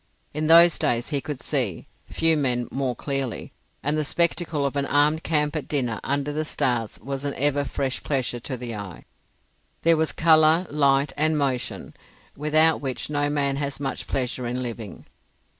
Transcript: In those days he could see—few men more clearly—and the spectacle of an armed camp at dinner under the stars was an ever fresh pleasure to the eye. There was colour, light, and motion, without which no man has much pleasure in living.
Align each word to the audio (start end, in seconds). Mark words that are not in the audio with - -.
In 0.33 0.47
those 0.47 0.79
days 0.79 1.09
he 1.09 1.21
could 1.21 1.39
see—few 1.43 2.35
men 2.35 2.67
more 2.71 2.95
clearly—and 2.95 3.95
the 3.95 4.03
spectacle 4.03 4.65
of 4.65 4.75
an 4.75 4.87
armed 4.87 5.21
camp 5.21 5.55
at 5.55 5.67
dinner 5.67 5.99
under 6.03 6.33
the 6.33 6.43
stars 6.43 6.97
was 7.03 7.23
an 7.23 7.35
ever 7.35 7.63
fresh 7.63 8.01
pleasure 8.01 8.39
to 8.39 8.57
the 8.57 8.73
eye. 8.73 9.05
There 9.83 9.97
was 9.97 10.11
colour, 10.11 10.65
light, 10.71 11.13
and 11.15 11.37
motion, 11.37 11.93
without 12.35 12.81
which 12.81 13.11
no 13.11 13.29
man 13.29 13.57
has 13.57 13.79
much 13.79 14.07
pleasure 14.07 14.47
in 14.47 14.63
living. 14.63 15.05